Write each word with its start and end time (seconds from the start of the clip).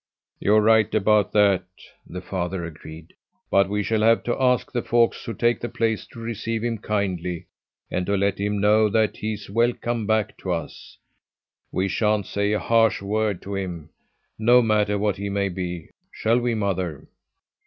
"You're 0.39 0.61
right 0.63 0.91
about 0.95 1.31
that," 1.33 1.63
the 2.07 2.21
father 2.21 2.65
agreed. 2.65 3.13
"But 3.51 3.69
we 3.69 3.83
shall 3.83 4.01
have 4.01 4.23
to 4.23 4.41
ask 4.41 4.71
the 4.71 4.81
folks 4.81 5.23
who 5.23 5.33
take 5.35 5.59
the 5.59 5.69
place 5.69 6.07
to 6.07 6.19
receive 6.19 6.63
him 6.63 6.79
kindly 6.79 7.45
and 7.91 8.03
to 8.07 8.17
let 8.17 8.39
him 8.39 8.59
know 8.59 8.89
that 8.89 9.17
he's 9.17 9.47
welcome 9.47 10.07
back 10.07 10.35
to 10.39 10.53
us. 10.53 10.97
We 11.71 11.87
sha'n't 11.87 12.25
say 12.25 12.51
a 12.51 12.57
harsh 12.57 13.03
word 13.03 13.43
to 13.43 13.53
him, 13.53 13.91
no 14.39 14.63
matter 14.63 14.97
what 14.97 15.17
he 15.17 15.29
may 15.29 15.49
be, 15.49 15.91
shall 16.11 16.39
we 16.39 16.55
mother?" 16.55 17.05